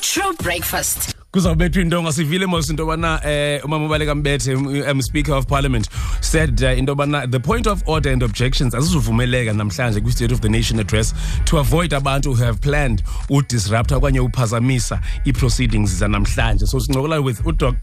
[0.00, 1.14] True Breakfast.
[1.32, 5.88] kuzawubethwa into sivile mos into yobana eh, umama ubalekambethe mbethe um, speaker of parliament
[6.20, 10.40] said uh, eh, into yobana the point of order and objections azizuvumeleka namhlanje kwi-state of
[10.40, 11.14] the nation address
[11.44, 17.76] to avoid abantu who have planned udisrupta okanye uphazamisa ii-proceedings zanamhlanje so sincokola with udr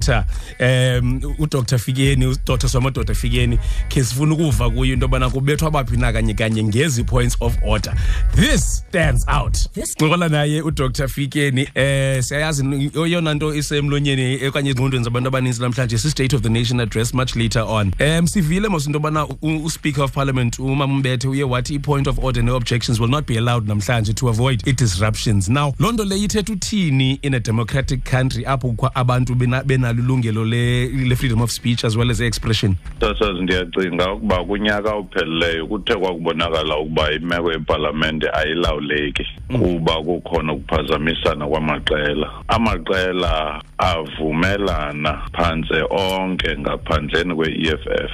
[0.59, 3.59] um udr fikeni udr swamadoda fikeni
[3.89, 7.93] khe sifuna ukuva kuyo into yobana kubethwa abaphi na kanye kanye ngezi points of order
[8.35, 15.27] this stands out sincokola naye udr fikeni um siyayazi yona nto isemlonyeni okanye ezingqondweni zabantu
[15.29, 19.27] abaninzi namhlanje si-state of the nation address much later on um sivile mos into yobana
[19.63, 24.13] uspeaker of parliament umamumbethe uye wathi i-point of order ne-objections will not be allowed namhlanje
[24.13, 28.89] to avoid i-disruptions now loo nto le ithetha uthini in a democratic country apho kukho
[28.95, 35.67] abantu benalo ilungelo le-freedom of speech as well as e-expression sasazi ndiyacinga ukuba kunyaka ophelileyo
[35.67, 39.59] kuthe kwakubonakala ukuba imeko yepalamente ayilawuleki mm.
[39.59, 48.11] kuba kukhona ukuphazamisana kwamaqela amaqela la avumelana phantse onke ngaphandleni kwe-EFF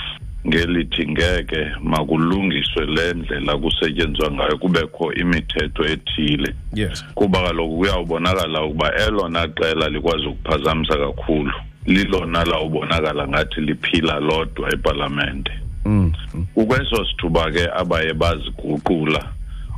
[0.48, 7.06] ngelithi ngeke makulungiswe le ndlela kusetyenziswa ngayo kubekho imithetho ethile yes.
[7.14, 11.54] kuba kaloku kuyawubonakala ukuba elona qela likwazi ukuphazamisa kakhulu
[11.86, 15.52] lilona lawubonakala ngathi liphila lodwa epalamente
[15.86, 16.14] mm.
[16.34, 16.46] mm.
[16.56, 19.24] ukweso sithuba ke abaye baziguqula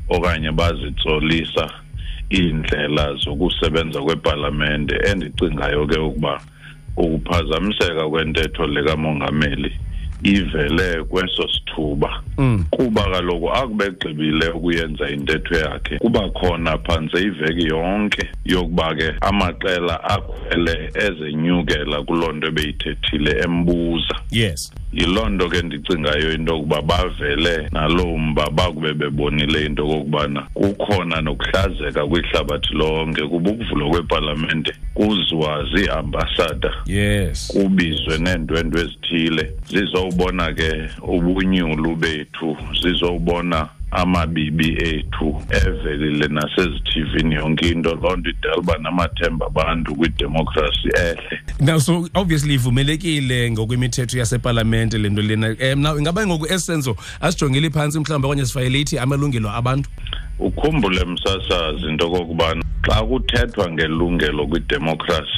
[0.10, 1.70] okanye bazitsolisa
[2.30, 6.42] indlela zokusebenza kweparlamente endicingayo ke ukuba
[6.98, 9.72] ukuphazamiseka kwentetho likamongameli
[10.24, 12.66] ivele kweso sithuba mm.
[12.70, 20.04] kuba kaloku akube gqibile ukuyenza intetho yakhe kuba khona phantse iveki yonke yokuba ke amaqela
[20.04, 28.18] akhwele ezenyukela kuloo nto ebeyithethile embuza yes yiloo nto ke ndicingayo into yokuba bavele naloo
[28.18, 37.48] mba bakube bebonile into okokubana kukhona nokuhlazeka kwihlabathi lonke kuba ukuvulwa kwepalamente kuziwa ziiambasada yes
[37.62, 48.16] kubizwe neendwendwe ezithile zizowubona ke ubunyulu bethu zizowubona amabibi ethu evelile nasezithivini yonke into loo
[48.16, 51.20] nto idala uba namathemba abantu kwidemokhrasi ehle
[51.60, 57.70] now so obviously ivumelekile ngokwemithetho yasepalamente le nto lena um now ingaba ngoku esenzo asijongeli
[57.70, 59.90] phantsi mhlawumbi okanye sifayele ithi amalungelo abantu
[60.40, 65.38] ukhumbule msasazi into okokubana xa kuthethwa ngelungelo kwidemokhrasi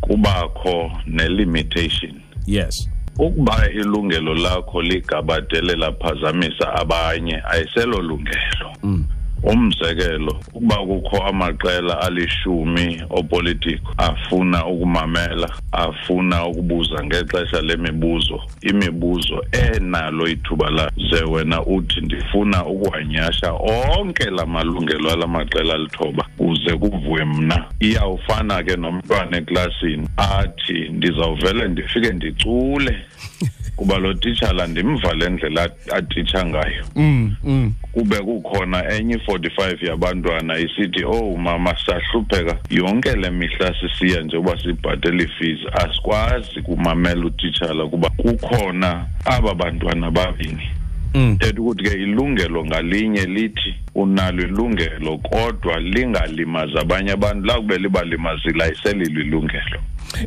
[0.00, 2.14] kubakho nelimitation
[2.46, 9.04] yes ukuba ilungelo lakho ligabadele laphazamisa abanye ayiselo lungelo mm.
[9.42, 20.70] umzekelo ukuba kukho amaqela alishumi opolitiko afuna ukumamela afuna ukubuza ngexesha lemibuzo imibuzo enalo ithuba
[20.70, 23.52] la ze wena uthi ndifuna ukuwanyasha
[23.98, 31.68] onke la malungelo ala maqela alithoba kuze kuvuwe mna iyawufana ke nomntwana eklasini athi ndizawuvele
[31.68, 32.96] ndifike ndicule
[33.76, 37.72] kuba lo titshala ndimvale ndlela atitsha ngayo mm, mm.
[37.92, 44.62] kube kukhona enye i-45 yabantwana isithi owu oh, mama sahlupheka yonke le mihla sisiya njengoba
[44.62, 50.68] sibhatele ifees asikwazi kumamela utitshala kuba kukhona aba bantwana babini
[51.14, 51.38] Mm.
[51.38, 59.20] thetha ukuthi ke ilungelo ngalinye lithi unalo ilungelo kodwa lingalimazi abanye abantu lakube libalimazile ayiselilo
[59.20, 59.80] ilungelo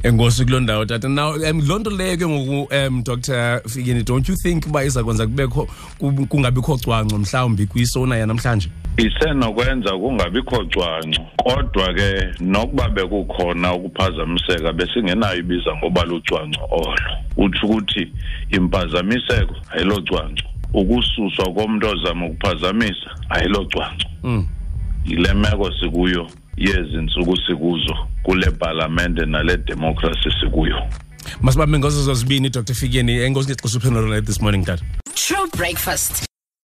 [0.03, 4.29] enkosi kuloo ndawo tata now um loo nto leyo ke ngoku um dr fikini don't
[4.29, 5.67] you think uba iza kwenza kubekho
[6.29, 15.75] kungabikho cwangco mhlawumbi kwisona yanamhlanje isenokwenza kungabikho cwangco kodwa ke nokuba bekukhona ukuphazamiseka besingenayo ibiza
[15.75, 16.97] ngoba lucwangco olo
[17.37, 18.07] utsho ukuthi
[18.49, 24.47] impazamiseko ayilo cwangco ukususwa komuntu ozama ukuphazamisa ayilocwanco mm.
[25.05, 26.27] ile meko sikuyo
[26.57, 30.75] yezinsuku sikuzo kule parliamente nale democracy sikuyo
[31.41, 34.81] masibambe ngozo zozibini dr fikeni enkosi ngexesha uphendulona this morning dad
[35.15, 36.30] true breakfast